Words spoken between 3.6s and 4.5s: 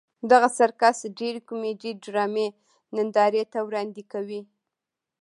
وړاندې کوي.